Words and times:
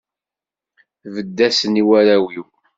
Tbedd-asen 1.01 1.79
i 1.81 1.83
warraw-iw. 1.87 2.47